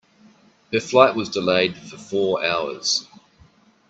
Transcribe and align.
Her 0.73 0.79
flight 0.79 1.15
was 1.15 1.29
delayed 1.29 1.77
for 1.77 1.95
four 1.95 2.43
hours. 2.43 3.07